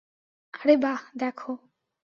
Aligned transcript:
আরে 0.53 0.75
বাহ, 0.77 1.01
দেখো। 1.17 1.51